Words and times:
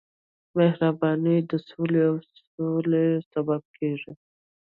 مهرباني 0.57 1.35
د 1.49 1.51
سولې 1.69 2.01
او 2.09 2.15
سولې 2.55 3.05
سبب 3.31 3.61
کېږي. 3.77 4.13